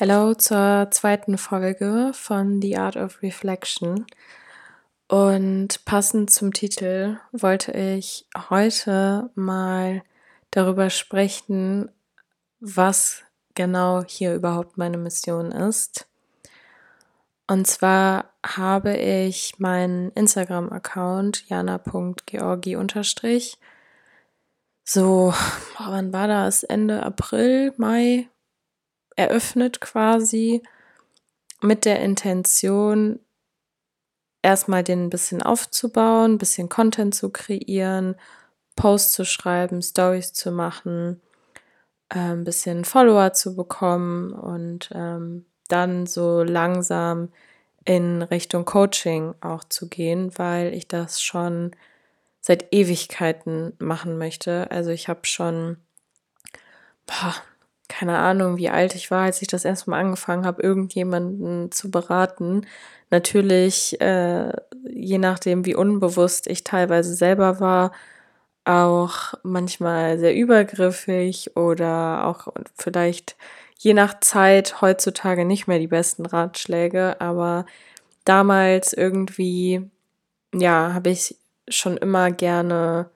[0.00, 4.06] Hallo zur zweiten Folge von The Art of Reflection.
[5.08, 10.04] Und passend zum Titel wollte ich heute mal
[10.52, 11.90] darüber sprechen,
[12.60, 13.24] was
[13.56, 16.06] genau hier überhaupt meine Mission ist.
[17.48, 22.76] Und zwar habe ich meinen Instagram-Account jana.georgi
[24.84, 25.34] so,
[25.76, 26.62] wann war das?
[26.62, 28.28] Ende April, Mai
[29.18, 30.62] eröffnet quasi
[31.60, 33.18] mit der Intention,
[34.42, 38.14] erstmal den ein bisschen aufzubauen, ein bisschen Content zu kreieren,
[38.76, 41.20] Posts zu schreiben, Stories zu machen,
[42.10, 47.30] äh, ein bisschen Follower zu bekommen und ähm, dann so langsam
[47.84, 51.72] in Richtung Coaching auch zu gehen, weil ich das schon
[52.40, 54.70] seit Ewigkeiten machen möchte.
[54.70, 55.78] Also ich habe schon
[57.06, 57.34] boah,
[57.88, 61.90] keine Ahnung, wie alt ich war, als ich das erste Mal angefangen habe, irgendjemanden zu
[61.90, 62.66] beraten.
[63.10, 64.52] Natürlich, äh,
[64.90, 67.92] je nachdem, wie unbewusst ich teilweise selber war,
[68.64, 73.36] auch manchmal sehr übergriffig oder auch vielleicht
[73.78, 77.64] je nach Zeit heutzutage nicht mehr die besten Ratschläge, aber
[78.24, 79.90] damals irgendwie,
[80.54, 81.36] ja, habe ich
[81.68, 83.10] schon immer gerne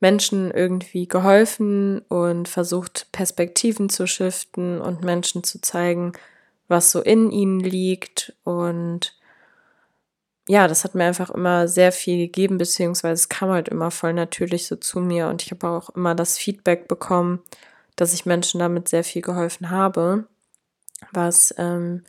[0.00, 6.12] Menschen irgendwie geholfen und versucht, Perspektiven zu shiften und Menschen zu zeigen,
[6.68, 8.34] was so in ihnen liegt.
[8.44, 9.16] Und
[10.48, 14.12] ja, das hat mir einfach immer sehr viel gegeben, beziehungsweise es kam halt immer voll
[14.12, 15.28] natürlich so zu mir.
[15.28, 17.42] Und ich habe auch immer das Feedback bekommen,
[17.96, 20.26] dass ich Menschen damit sehr viel geholfen habe,
[21.12, 22.04] was ähm,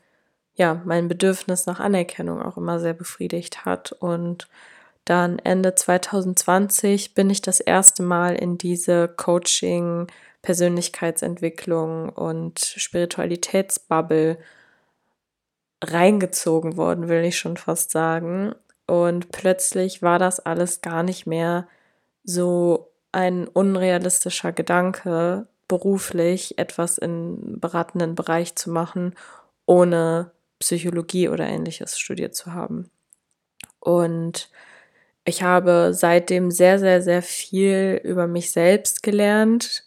[0.56, 3.94] ja mein Bedürfnis nach Anerkennung auch immer sehr befriedigt hat.
[3.94, 4.50] Und
[5.10, 10.08] dann Ende 2020 bin ich das erste Mal in diese Coaching,
[10.42, 14.38] Persönlichkeitsentwicklung und Spiritualitätsbubble
[15.84, 18.54] reingezogen worden, will ich schon fast sagen.
[18.86, 21.68] Und plötzlich war das alles gar nicht mehr
[22.24, 29.16] so ein unrealistischer Gedanke, beruflich etwas im beratenden Bereich zu machen,
[29.66, 32.90] ohne Psychologie oder ähnliches studiert zu haben.
[33.80, 34.50] Und
[35.28, 39.84] ich habe seitdem sehr, sehr, sehr viel über mich selbst gelernt,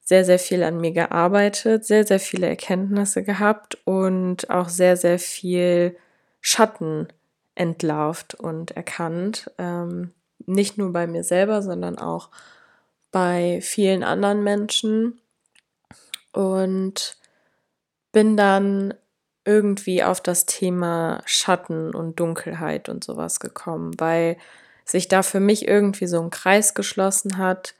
[0.00, 5.18] sehr, sehr viel an mir gearbeitet, sehr, sehr viele Erkenntnisse gehabt und auch sehr, sehr
[5.18, 5.96] viel
[6.40, 7.08] Schatten
[7.56, 9.50] entlarvt und erkannt.
[9.58, 10.12] Ähm,
[10.46, 12.30] nicht nur bei mir selber, sondern auch
[13.10, 15.20] bei vielen anderen Menschen.
[16.32, 17.16] Und
[18.12, 18.94] bin dann
[19.44, 24.36] irgendwie auf das Thema Schatten und Dunkelheit und sowas gekommen, weil
[24.84, 27.74] sich da für mich irgendwie so ein Kreis geschlossen hat,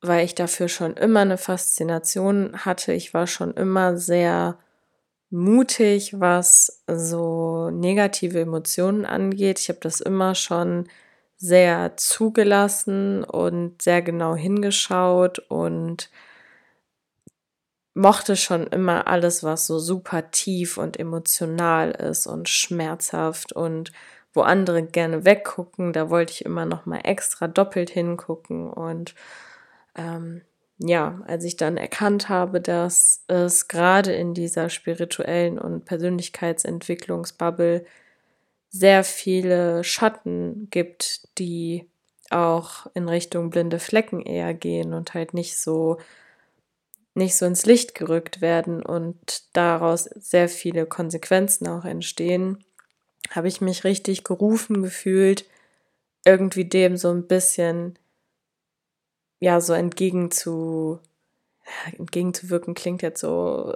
[0.00, 2.92] weil ich dafür schon immer eine Faszination hatte.
[2.92, 4.58] Ich war schon immer sehr
[5.30, 9.60] mutig, was so negative Emotionen angeht.
[9.60, 10.88] Ich habe das immer schon
[11.36, 16.10] sehr zugelassen und sehr genau hingeschaut und
[17.96, 23.92] mochte schon immer alles, was so super tief und emotional ist und schmerzhaft und
[24.34, 29.14] wo andere gerne weggucken, da wollte ich immer noch mal extra doppelt hingucken und
[29.96, 30.42] ähm,
[30.78, 37.86] ja, als ich dann erkannt habe, dass es gerade in dieser spirituellen und Persönlichkeitsentwicklungsbubble
[38.68, 41.88] sehr viele Schatten gibt, die
[42.28, 45.96] auch in Richtung blinde Flecken eher gehen und halt nicht so
[47.16, 52.62] nicht so ins Licht gerückt werden und daraus sehr viele Konsequenzen auch entstehen,
[53.30, 55.46] habe ich mich richtig gerufen gefühlt,
[56.24, 57.98] irgendwie dem so ein bisschen,
[59.40, 61.00] ja, so entgegen zu,
[61.96, 62.74] entgegenzuwirken.
[62.74, 63.74] Klingt jetzt so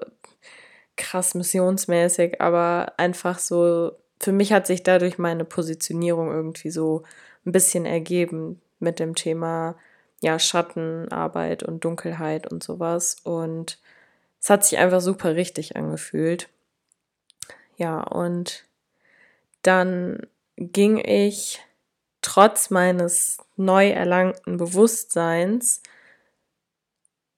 [0.97, 7.05] krass missionsmäßig, aber einfach so, für mich hat sich dadurch meine Positionierung irgendwie so
[7.47, 9.77] ein bisschen ergeben mit dem Thema
[10.21, 13.17] ja, Schattenarbeit und Dunkelheit und sowas.
[13.25, 13.79] Und
[14.41, 16.49] es hat sich einfach super richtig angefühlt.
[17.77, 18.65] Ja, und
[19.63, 20.27] dann
[20.57, 21.61] ging ich
[22.23, 25.83] trotz meines neu erlangten Bewusstseins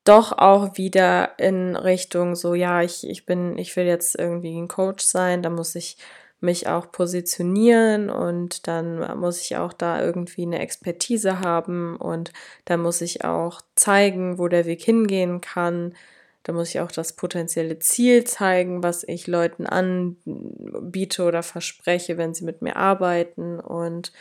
[0.04, 4.66] doch auch wieder in Richtung so, ja, ich, ich bin, ich will jetzt irgendwie ein
[4.66, 5.96] Coach sein, da muss ich
[6.42, 12.32] mich auch positionieren und dann muss ich auch da irgendwie eine Expertise haben und
[12.64, 15.94] da muss ich auch zeigen, wo der Weg hingehen kann.
[16.42, 22.34] Da muss ich auch das potenzielle Ziel zeigen, was ich Leuten anbiete oder verspreche, wenn
[22.34, 24.12] sie mit mir arbeiten und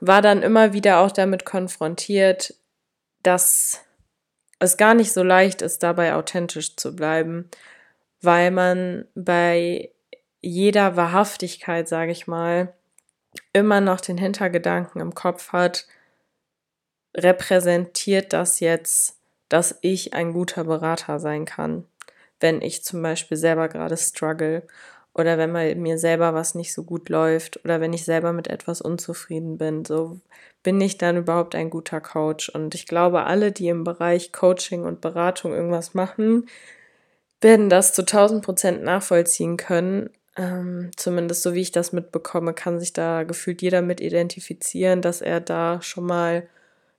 [0.00, 2.54] war dann immer wieder auch damit konfrontiert,
[3.24, 3.84] dass
[4.60, 7.50] es gar nicht so leicht ist, dabei authentisch zu bleiben
[8.20, 9.90] weil man bei
[10.40, 12.74] jeder Wahrhaftigkeit, sage ich mal,
[13.52, 15.86] immer noch den Hintergedanken im Kopf hat,
[17.16, 19.18] repräsentiert das jetzt,
[19.48, 21.84] dass ich ein guter Berater sein kann,
[22.40, 24.66] wenn ich zum Beispiel selber gerade struggle
[25.14, 25.52] oder wenn
[25.82, 29.84] mir selber was nicht so gut läuft oder wenn ich selber mit etwas unzufrieden bin.
[29.84, 30.20] So
[30.62, 32.50] bin ich dann überhaupt ein guter Coach.
[32.50, 36.48] Und ich glaube, alle, die im Bereich Coaching und Beratung irgendwas machen,
[37.40, 40.10] werden das zu 1000 Prozent nachvollziehen können.
[40.38, 45.20] Ähm, zumindest so wie ich das mitbekomme, kann sich da gefühlt jeder mit identifizieren, dass
[45.20, 46.48] er da schon mal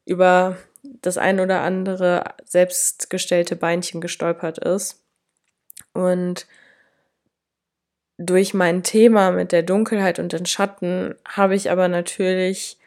[0.05, 5.01] über das ein oder andere selbstgestellte Beinchen gestolpert ist.
[5.93, 6.47] Und
[8.17, 12.77] durch mein Thema mit der Dunkelheit und den Schatten habe ich aber natürlich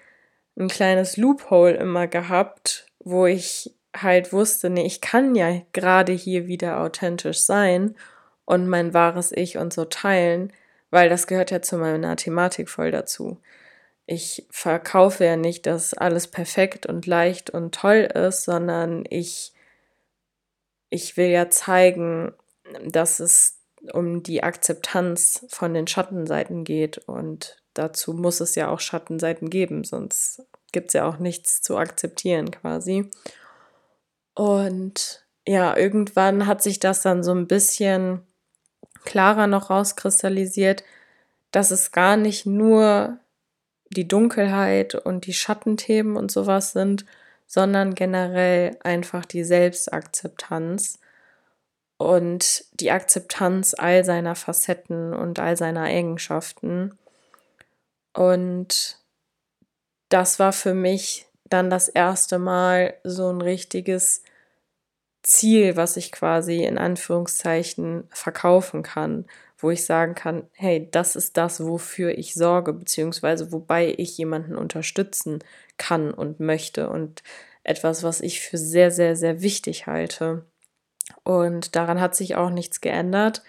[0.59, 6.47] ein kleines Loophole immer gehabt, wo ich halt wusste, nee, ich kann ja gerade hier
[6.47, 7.95] wieder authentisch sein
[8.45, 10.53] und mein wahres Ich und so teilen,
[10.91, 13.39] weil das gehört ja zu meiner Thematik voll dazu.
[14.07, 19.53] Ich verkaufe ja nicht, dass alles perfekt und leicht und toll ist, sondern ich,
[20.91, 22.33] ich will ja zeigen,
[22.85, 23.61] dass es
[23.93, 29.85] um die Akzeptanz von den Schattenseiten geht und dazu muss es ja auch Schattenseiten geben,
[29.85, 30.43] sonst
[30.73, 33.11] gibt es ja auch nichts zu akzeptieren quasi.
[34.35, 38.27] Und ja, irgendwann hat sich das dann so ein bisschen
[39.05, 40.85] klarer noch rauskristallisiert,
[41.51, 43.19] dass es gar nicht nur
[43.91, 47.05] die Dunkelheit und die Schattenthemen und sowas sind,
[47.47, 50.99] sondern generell einfach die Selbstakzeptanz
[51.99, 56.99] und die Akzeptanz all seiner Facetten und all seiner Eigenschaften.
[58.15, 58.99] Und
[60.09, 64.23] das war für mich dann das erste Mal so ein richtiges
[65.23, 69.27] Ziel, was ich quasi in Anführungszeichen verkaufen kann,
[69.59, 74.57] wo ich sagen kann, hey, das ist das, wofür ich sorge, beziehungsweise wobei ich jemanden
[74.57, 75.39] unterstützen
[75.79, 77.23] kann und möchte und
[77.63, 80.45] etwas, was ich für sehr, sehr, sehr wichtig halte.
[81.23, 83.43] Und daran hat sich auch nichts geändert.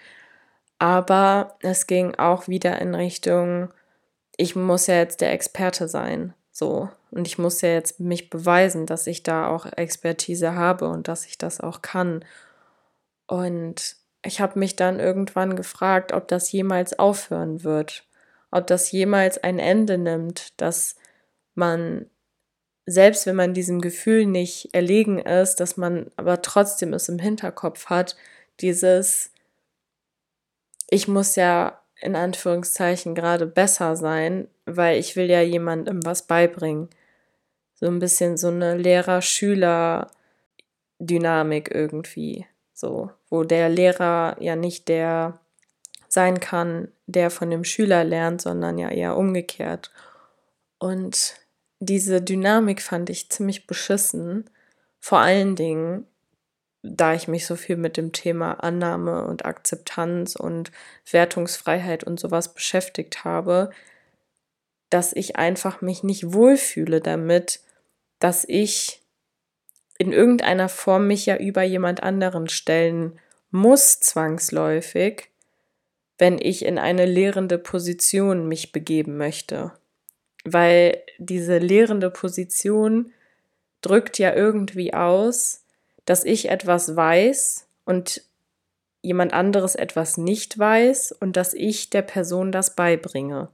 [0.78, 3.72] Aber es ging auch wieder in Richtung,
[4.36, 6.34] ich muss ja jetzt der Experte sein.
[6.52, 6.88] So.
[7.14, 11.26] Und ich muss ja jetzt mich beweisen, dass ich da auch Expertise habe und dass
[11.26, 12.24] ich das auch kann.
[13.26, 18.04] Und ich habe mich dann irgendwann gefragt, ob das jemals aufhören wird,
[18.50, 20.96] ob das jemals ein Ende nimmt, dass
[21.54, 22.06] man
[22.86, 27.86] selbst wenn man diesem Gefühl nicht erlegen ist, dass man aber trotzdem es im Hinterkopf
[27.86, 28.16] hat,
[28.60, 29.32] dieses,
[30.90, 36.90] ich muss ja in Anführungszeichen gerade besser sein, weil ich will ja jemandem was beibringen.
[37.84, 42.46] So ein bisschen so eine Lehrer-Schüler-Dynamik irgendwie.
[42.72, 45.38] So, wo der Lehrer ja nicht der
[46.08, 49.90] sein kann, der von dem Schüler lernt, sondern ja eher umgekehrt.
[50.78, 51.34] Und
[51.78, 54.48] diese Dynamik fand ich ziemlich beschissen.
[54.98, 56.06] Vor allen Dingen,
[56.82, 60.72] da ich mich so viel mit dem Thema Annahme und Akzeptanz und
[61.10, 63.68] Wertungsfreiheit und sowas beschäftigt habe,
[64.88, 67.60] dass ich einfach mich nicht wohlfühle damit,
[68.24, 69.00] dass ich
[69.98, 75.28] in irgendeiner Form mich ja über jemand anderen stellen muss, zwangsläufig,
[76.18, 79.72] wenn ich in eine lehrende Position mich begeben möchte
[80.44, 83.12] weil diese lehrende Position
[83.80, 85.64] drückt ja irgendwie aus,
[86.04, 88.22] dass ich etwas weiß und
[89.02, 93.48] jemand anderes etwas nicht weiß und dass ich der Person das beibringe.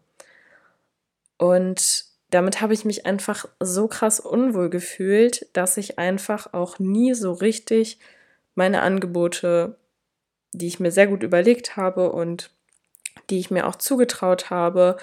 [1.38, 7.14] Und damit habe ich mich einfach so krass unwohl gefühlt, dass ich einfach auch nie
[7.14, 7.99] so richtig
[8.54, 9.76] meine Angebote,
[10.52, 12.50] die ich mir sehr gut überlegt habe und
[13.30, 14.96] die ich mir auch zugetraut habe,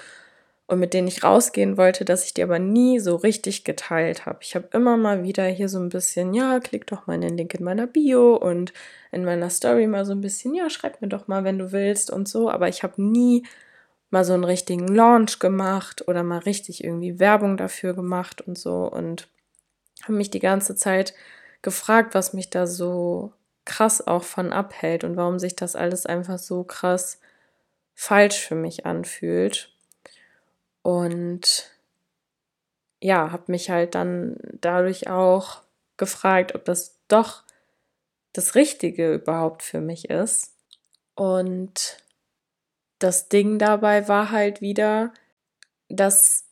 [0.68, 4.40] und mit denen ich rausgehen wollte, dass ich die aber nie so richtig geteilt habe.
[4.42, 7.38] Ich habe immer mal wieder hier so ein bisschen, ja, klick doch mal in den
[7.38, 8.74] Link in meiner Bio und
[9.10, 12.10] in meiner Story mal so ein bisschen, ja, schreib mir doch mal, wenn du willst
[12.10, 13.46] und so, aber ich habe nie
[14.10, 18.90] mal so einen richtigen Launch gemacht oder mal richtig irgendwie Werbung dafür gemacht und so
[18.90, 19.28] und
[20.02, 21.14] habe mich die ganze Zeit
[21.62, 23.32] gefragt, was mich da so
[23.64, 27.20] krass auch von abhält und warum sich das alles einfach so krass
[27.94, 29.74] falsch für mich anfühlt.
[30.82, 31.70] Und
[33.00, 35.62] ja, habe mich halt dann dadurch auch
[35.96, 37.42] gefragt, ob das doch
[38.32, 40.54] das Richtige überhaupt für mich ist.
[41.14, 41.98] Und
[42.98, 45.12] das Ding dabei war halt wieder,
[45.88, 46.44] dass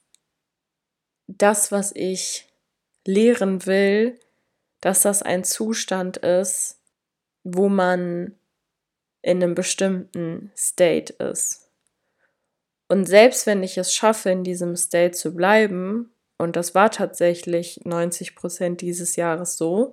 [1.27, 2.47] das, was ich
[3.05, 4.19] lehren will,
[4.81, 6.81] dass das ein Zustand ist,
[7.43, 8.35] wo man
[9.23, 11.69] in einem bestimmten State ist.
[12.89, 17.81] Und selbst wenn ich es schaffe, in diesem State zu bleiben, und das war tatsächlich
[17.85, 19.93] 90 Prozent dieses Jahres so,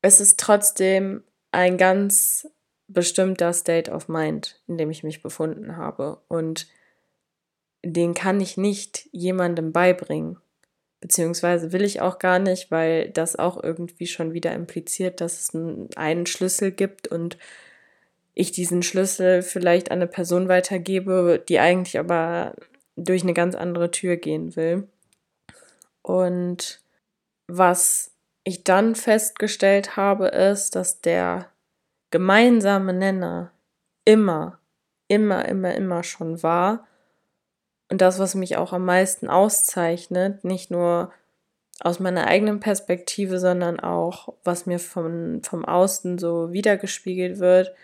[0.00, 2.48] es ist trotzdem ein ganz
[2.92, 6.20] bestimmter State of Mind, in dem ich mich befunden habe.
[6.28, 6.66] Und
[7.82, 10.38] den kann ich nicht jemandem beibringen.
[11.00, 15.54] Beziehungsweise will ich auch gar nicht, weil das auch irgendwie schon wieder impliziert, dass es
[15.96, 17.38] einen Schlüssel gibt und
[18.34, 22.54] ich diesen Schlüssel vielleicht an eine Person weitergebe, die eigentlich aber
[22.96, 24.88] durch eine ganz andere Tür gehen will.
[26.02, 26.82] Und
[27.46, 28.12] was
[28.44, 31.50] ich dann festgestellt habe, ist, dass der
[32.10, 33.52] gemeinsame Nenner
[34.04, 34.58] immer,
[35.08, 36.86] immer, immer, immer schon war.
[37.90, 41.12] Und das, was mich auch am meisten auszeichnet, nicht nur
[41.80, 47.74] aus meiner eigenen Perspektive, sondern auch, was mir vom, vom Außen so wiedergespiegelt wird,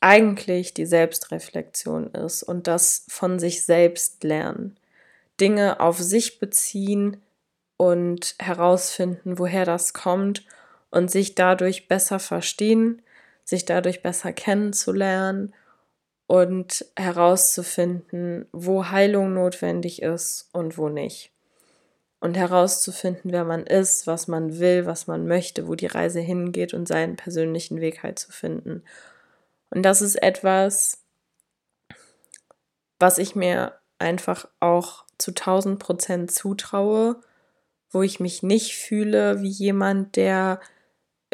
[0.00, 4.76] eigentlich die Selbstreflexion ist und das von sich selbst lernen.
[5.40, 7.22] Dinge auf sich beziehen
[7.78, 10.44] und herausfinden, woher das kommt
[10.90, 13.02] und sich dadurch besser verstehen,
[13.44, 15.54] sich dadurch besser kennenzulernen
[16.26, 21.30] und herauszufinden, wo Heilung notwendig ist und wo nicht.
[22.20, 26.72] Und herauszufinden, wer man ist, was man will, was man möchte, wo die Reise hingeht
[26.72, 28.82] und seinen persönlichen Weg halt zu finden.
[29.68, 31.02] Und das ist etwas,
[32.98, 37.16] was ich mir einfach auch zu 1000 Prozent zutraue,
[37.90, 40.60] wo ich mich nicht fühle wie jemand, der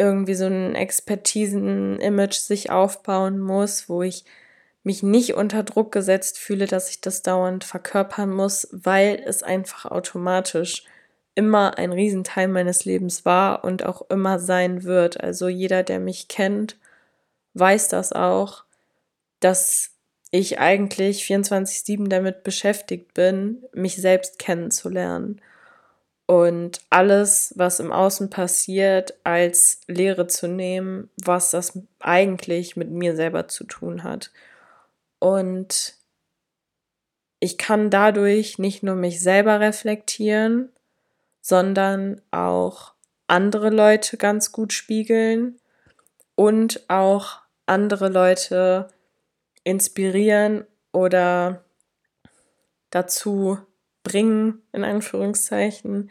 [0.00, 4.24] irgendwie so ein Expertisen-Image sich aufbauen muss, wo ich
[4.82, 9.84] mich nicht unter Druck gesetzt fühle, dass ich das dauernd verkörpern muss, weil es einfach
[9.84, 10.84] automatisch
[11.34, 15.20] immer ein Riesenteil meines Lebens war und auch immer sein wird.
[15.20, 16.78] Also jeder, der mich kennt,
[17.54, 18.64] weiß das auch,
[19.40, 19.90] dass
[20.30, 25.42] ich eigentlich 24/7 damit beschäftigt bin, mich selbst kennenzulernen
[26.30, 33.16] und alles, was im Außen passiert, als Lehre zu nehmen, was das eigentlich mit mir
[33.16, 34.30] selber zu tun hat.
[35.18, 35.96] Und
[37.40, 40.70] ich kann dadurch nicht nur mich selber reflektieren,
[41.40, 42.94] sondern auch
[43.26, 45.60] andere Leute ganz gut spiegeln
[46.36, 48.86] und auch andere Leute
[49.64, 51.64] inspirieren oder
[52.90, 53.58] dazu
[54.02, 56.10] bringen, in Anführungszeichen,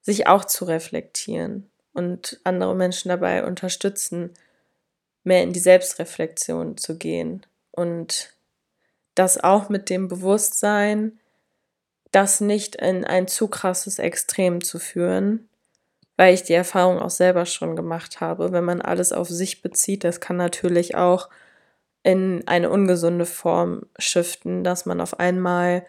[0.00, 4.30] sich auch zu reflektieren und andere Menschen dabei unterstützen,
[5.24, 7.46] mehr in die Selbstreflexion zu gehen.
[7.70, 8.34] Und
[9.14, 11.18] das auch mit dem Bewusstsein,
[12.10, 15.48] das nicht in ein zu krasses Extrem zu führen,
[16.16, 18.52] weil ich die Erfahrung auch selber schon gemacht habe.
[18.52, 21.30] Wenn man alles auf sich bezieht, das kann natürlich auch
[22.02, 25.86] in eine ungesunde Form shiften, dass man auf einmal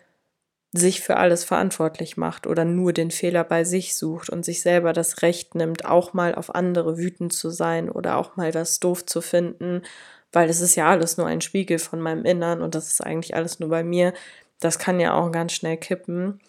[0.74, 4.92] sich für alles verantwortlich macht oder nur den Fehler bei sich sucht und sich selber
[4.92, 9.06] das Recht nimmt, auch mal auf andere wütend zu sein oder auch mal was doof
[9.06, 9.84] zu finden,
[10.32, 13.36] weil es ist ja alles nur ein Spiegel von meinem Innern und das ist eigentlich
[13.36, 14.14] alles nur bei mir.
[14.60, 16.40] Das kann ja auch ganz schnell kippen.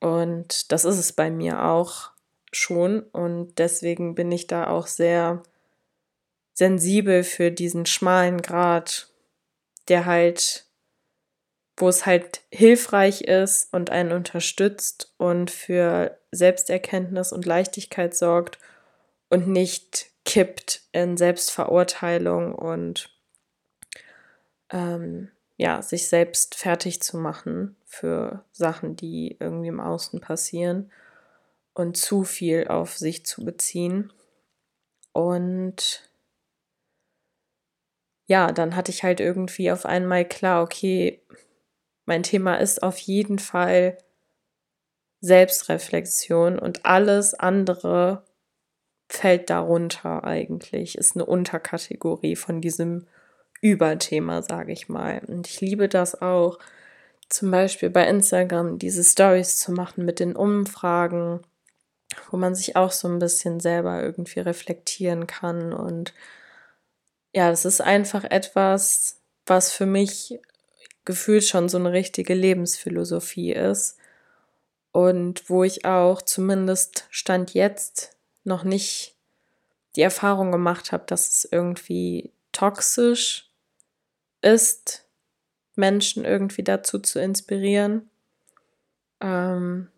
[0.00, 2.10] Und das ist es bei mir auch
[2.52, 3.00] schon.
[3.00, 5.42] Und deswegen bin ich da auch sehr
[6.54, 9.08] sensibel für diesen schmalen Grad,
[9.88, 10.65] der halt
[11.76, 18.58] wo es halt hilfreich ist und einen unterstützt und für Selbsterkenntnis und Leichtigkeit sorgt
[19.28, 23.10] und nicht kippt in Selbstverurteilung und
[24.70, 30.90] ähm, ja, sich selbst fertig zu machen für Sachen, die irgendwie im Außen passieren
[31.72, 34.12] und zu viel auf sich zu beziehen.
[35.12, 36.10] Und
[38.26, 41.22] ja, dann hatte ich halt irgendwie auf einmal klar, okay,
[42.06, 43.98] mein Thema ist auf jeden Fall
[45.20, 48.24] Selbstreflexion und alles andere
[49.08, 53.06] fällt darunter eigentlich, ist eine Unterkategorie von diesem
[53.60, 55.22] Überthema, sage ich mal.
[55.26, 56.58] Und ich liebe das auch,
[57.28, 61.40] zum Beispiel bei Instagram diese Stories zu machen mit den Umfragen,
[62.30, 65.72] wo man sich auch so ein bisschen selber irgendwie reflektieren kann.
[65.72, 66.14] Und
[67.32, 70.38] ja, das ist einfach etwas, was für mich
[71.06, 73.96] gefühlt schon so eine richtige Lebensphilosophie ist
[74.92, 79.14] und wo ich auch zumindest Stand jetzt noch nicht
[79.94, 83.50] die Erfahrung gemacht habe, dass es irgendwie toxisch
[84.42, 85.06] ist,
[85.74, 88.10] Menschen irgendwie dazu zu inspirieren.
[89.20, 89.88] Ähm,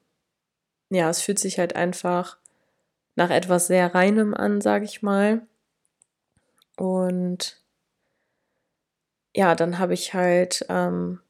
[0.90, 2.38] ja, es fühlt sich halt einfach
[3.16, 5.46] nach etwas sehr Reinem an, sage ich mal.
[6.76, 7.60] Und
[9.38, 11.20] ja, dann habe ich halt ähm,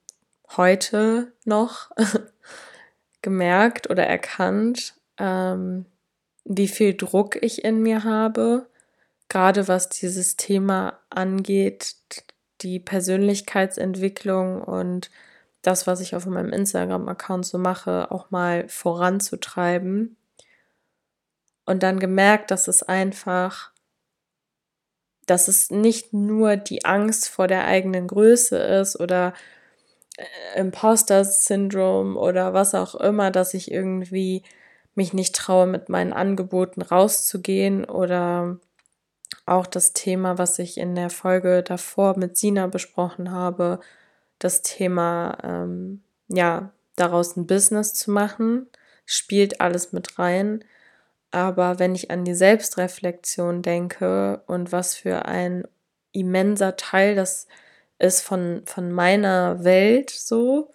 [0.57, 1.91] heute noch
[3.21, 5.85] gemerkt oder erkannt, ähm,
[6.47, 8.67] wie viel Druck ich in mir habe,
[9.29, 11.97] gerade was dieses Thema angeht,
[12.63, 15.11] die Persönlichkeitsentwicklung und
[15.61, 20.17] das, was ich auf meinem Instagram-Account so mache, auch mal voranzutreiben.
[21.67, 23.71] Und dann gemerkt, dass es einfach,
[25.31, 29.35] dass es nicht nur die Angst vor der eigenen Größe ist oder
[30.17, 34.43] äh, Imposter-Syndrom oder was auch immer, dass ich irgendwie
[34.95, 38.59] mich nicht traue, mit meinen Angeboten rauszugehen oder
[39.47, 43.81] auch das Thema, was ich in der Folge davor mit Sina besprochen habe,
[44.39, 48.67] das Thema, ähm, ja, daraus ein Business zu machen,
[49.07, 50.65] spielt alles mit rein.
[51.31, 55.65] Aber wenn ich an die Selbstreflexion denke und was für ein
[56.13, 57.47] immenser Teil das
[57.99, 60.73] ist von, von meiner Welt so,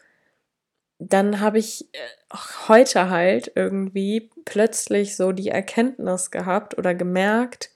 [1.00, 7.72] dann habe ich äh, heute halt irgendwie plötzlich so die Erkenntnis gehabt oder gemerkt,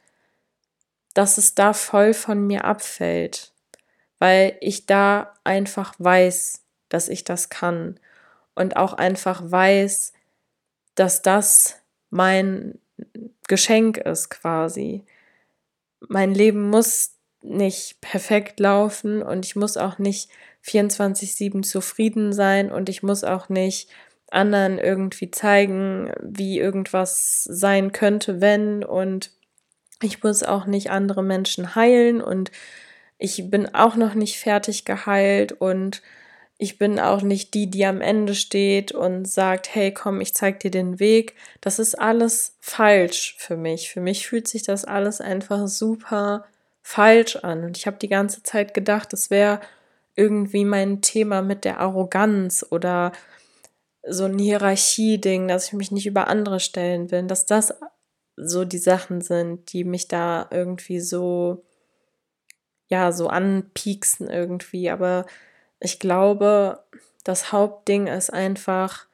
[1.13, 3.51] dass es da voll von mir abfällt,
[4.19, 8.00] weil ich da einfach weiß, dass ich das kann
[8.55, 10.13] und auch einfach weiß,
[10.96, 12.80] dass das mein
[13.48, 15.06] Geschenk ist quasi.
[16.08, 20.30] Mein Leben muss nicht perfekt laufen und ich muss auch nicht
[20.66, 23.90] 24-7 zufrieden sein und ich muss auch nicht
[24.30, 29.32] anderen irgendwie zeigen, wie irgendwas sein könnte, wenn und
[30.02, 32.52] ich muss auch nicht andere Menschen heilen und
[33.18, 36.02] ich bin auch noch nicht fertig geheilt und
[36.60, 40.60] ich bin auch nicht die, die am Ende steht und sagt, hey, komm, ich zeig
[40.60, 41.36] dir den Weg.
[41.62, 43.90] Das ist alles falsch für mich.
[43.90, 46.46] Für mich fühlt sich das alles einfach super
[46.82, 47.64] falsch an.
[47.64, 49.60] Und ich habe die ganze Zeit gedacht, es wäre
[50.16, 53.12] irgendwie mein Thema mit der Arroganz oder
[54.08, 57.74] so ein Hierarchie-Ding, dass ich mich nicht über andere stellen will, dass das
[58.36, 61.63] so die Sachen sind, die mich da irgendwie so,
[62.88, 64.89] ja, so anpieksen irgendwie.
[64.89, 65.28] Aber
[65.80, 66.84] ich glaube,
[67.24, 69.08] das Hauptding ist einfach,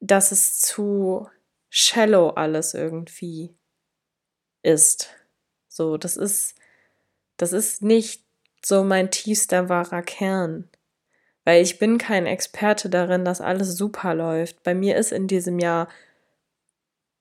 [0.00, 1.28] dass es zu
[1.68, 3.54] shallow alles irgendwie
[4.62, 5.08] ist.
[5.68, 6.56] So, das ist
[7.36, 8.24] das ist nicht
[8.64, 10.68] so mein tiefster wahrer Kern.
[11.44, 14.62] Weil ich bin kein Experte darin, dass alles super läuft.
[14.62, 15.88] Bei mir ist in diesem Jahr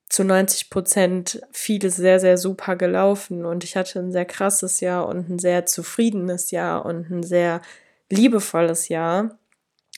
[0.09, 5.07] zu 90 Prozent vieles sehr, sehr super gelaufen und ich hatte ein sehr krasses Jahr
[5.07, 7.61] und ein sehr zufriedenes Jahr und ein sehr
[8.11, 9.37] liebevolles Jahr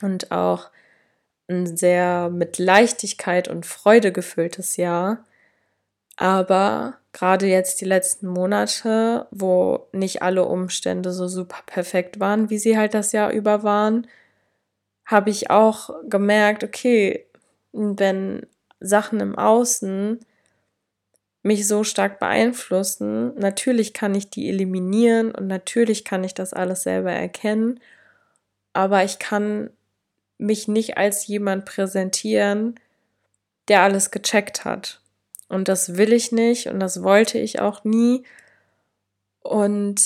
[0.02, 0.70] und auch
[1.48, 5.26] ein sehr mit Leichtigkeit und Freude gefülltes Jahr.
[6.16, 12.58] Aber gerade jetzt die letzten Monate, wo nicht alle Umstände so super perfekt waren, wie
[12.58, 14.08] sie halt das Jahr über waren,
[15.06, 17.26] habe ich auch gemerkt, okay,
[17.72, 18.46] wenn
[18.80, 20.20] Sachen im Außen
[21.42, 26.84] mich so stark beeinflussen, natürlich kann ich die eliminieren und natürlich kann ich das alles
[26.84, 27.80] selber erkennen,
[28.74, 29.70] aber ich kann
[30.38, 32.80] mich nicht als jemand präsentieren,
[33.68, 35.02] der alles gecheckt hat.
[35.48, 38.24] Und das will ich nicht und das wollte ich auch nie.
[39.42, 40.02] Und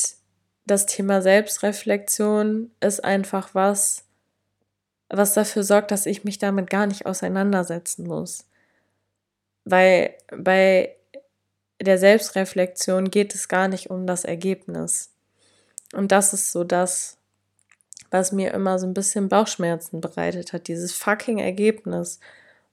[0.65, 4.03] das Thema Selbstreflexion ist einfach was,
[5.09, 8.45] was dafür sorgt, dass ich mich damit gar nicht auseinandersetzen muss.
[9.63, 10.95] Weil bei
[11.81, 15.13] der Selbstreflexion geht es gar nicht um das Ergebnis.
[15.93, 17.16] Und das ist so das,
[18.11, 22.19] was mir immer so ein bisschen Bauchschmerzen bereitet hat, dieses fucking Ergebnis.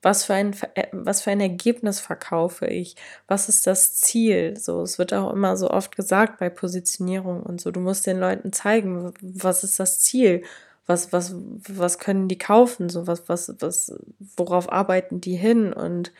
[0.02, 2.96] Was für ein, äh, was für ein Ergebnis verkaufe ich?
[3.26, 4.56] Was ist das Ziel?
[4.58, 7.70] So, es wird auch immer so oft gesagt bei Positionierung und so.
[7.70, 10.42] Du musst den Leuten zeigen, was ist das Ziel?
[10.86, 11.34] Was, was,
[11.68, 12.90] was können die kaufen?
[12.90, 13.94] So, was, was, was,
[14.36, 15.72] worauf arbeiten die hin?
[15.72, 16.12] Und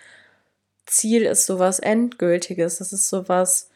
[0.87, 2.79] Ziel ist sowas Endgültiges.
[2.79, 3.71] Das ist sowas,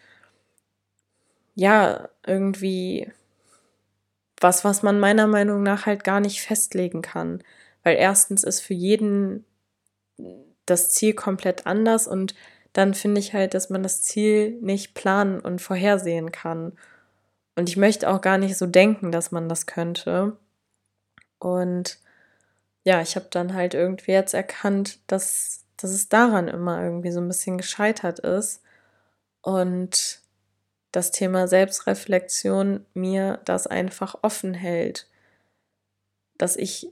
[1.55, 3.13] ja, irgendwie
[4.41, 7.43] was, was man meiner Meinung nach halt gar nicht festlegen kann.
[7.83, 9.45] Weil erstens ist für jeden
[10.67, 12.35] das Ziel komplett anders und
[12.73, 16.73] dann finde ich halt, dass man das Ziel nicht planen und vorhersehen kann.
[17.57, 20.37] Und ich möchte auch gar nicht so denken, dass man das könnte.
[21.39, 21.99] Und
[22.85, 27.21] ja, ich habe dann halt irgendwie jetzt erkannt, dass, dass es daran immer irgendwie so
[27.21, 28.63] ein bisschen gescheitert ist.
[29.43, 30.21] Und
[30.93, 35.07] das Thema Selbstreflexion mir das einfach offen hält.
[36.39, 36.89] Dass ich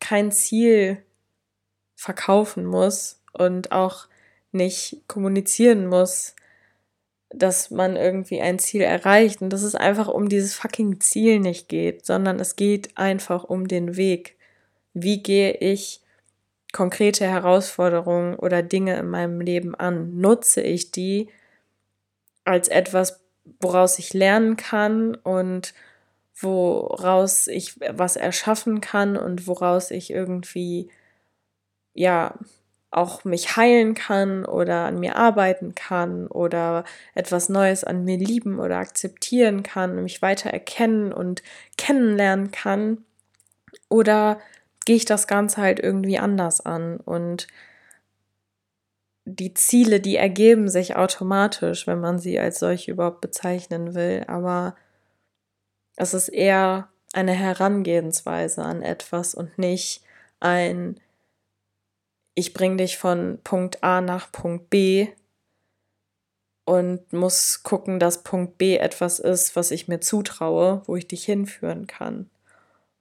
[0.00, 1.02] kein Ziel
[1.94, 4.08] verkaufen muss und auch
[4.52, 6.34] nicht kommunizieren muss,
[7.30, 11.68] dass man irgendwie ein Ziel erreicht und dass es einfach um dieses fucking Ziel nicht
[11.68, 14.36] geht, sondern es geht einfach um den Weg.
[14.94, 16.00] Wie gehe ich
[16.72, 20.18] konkrete Herausforderungen oder Dinge in meinem Leben an?
[20.18, 21.28] Nutze ich die
[22.44, 23.20] als etwas,
[23.60, 25.74] woraus ich lernen kann und
[26.40, 30.90] woraus ich was erschaffen kann und woraus ich irgendwie
[31.94, 32.34] ja
[32.90, 38.58] auch mich heilen kann oder an mir arbeiten kann oder etwas Neues an mir lieben
[38.58, 41.42] oder akzeptieren kann, mich weiter erkennen und
[41.76, 43.04] kennenlernen kann.
[43.88, 44.40] Oder
[44.86, 46.96] gehe ich das Ganze halt irgendwie anders an?
[46.98, 47.48] Und
[49.26, 54.76] die Ziele, die ergeben sich automatisch, wenn man sie als solche überhaupt bezeichnen will, aber
[55.96, 60.02] es ist eher eine Herangehensweise an etwas und nicht
[60.40, 61.00] ein
[62.38, 65.08] ich bringe dich von Punkt A nach Punkt B
[66.66, 71.24] und muss gucken, dass Punkt B etwas ist, was ich mir zutraue, wo ich dich
[71.24, 72.28] hinführen kann.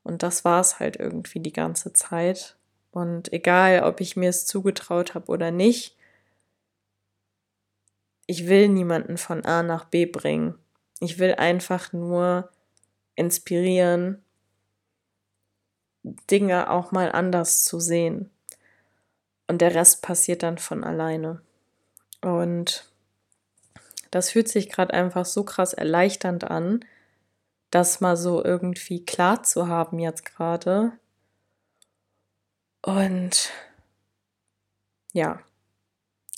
[0.04, 2.56] Und das war es halt irgendwie die ganze Zeit.
[2.92, 5.98] Und egal, ob ich mir es zugetraut habe oder nicht,
[8.28, 10.56] ich will niemanden von A nach B bringen.
[11.00, 12.50] Ich will einfach nur
[13.16, 14.24] inspirieren,
[16.04, 18.30] Dinge auch mal anders zu sehen.
[19.48, 21.42] Und der Rest passiert dann von alleine.
[22.22, 22.90] Und
[24.12, 26.86] das fühlt sich gerade einfach so krass erleichternd an,
[27.70, 30.94] das mal so irgendwie klar zu haben jetzt gerade.
[32.82, 33.52] Und
[35.14, 35.40] ja,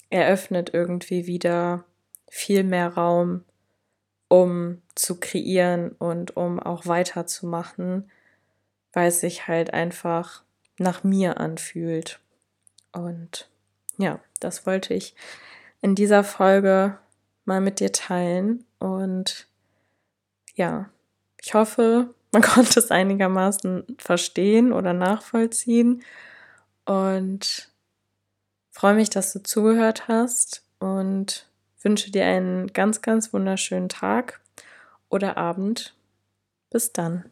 [0.09, 1.85] eröffnet irgendwie wieder
[2.29, 3.43] viel mehr Raum,
[4.27, 8.09] um zu kreieren und um auch weiterzumachen,
[8.93, 10.43] weil es sich halt einfach
[10.77, 12.19] nach mir anfühlt.
[12.91, 13.49] Und
[13.97, 15.15] ja, das wollte ich
[15.81, 16.97] in dieser Folge
[17.45, 18.65] mal mit dir teilen.
[18.79, 19.47] Und
[20.55, 20.89] ja,
[21.41, 26.03] ich hoffe, man konnte es einigermaßen verstehen oder nachvollziehen.
[26.85, 27.69] Und
[28.77, 31.47] freue mich, dass du zugehört hast und
[31.81, 34.39] wünsche dir einen ganz, ganz wunderschönen Tag
[35.09, 35.95] oder Abend.
[36.69, 37.25] Bis dann.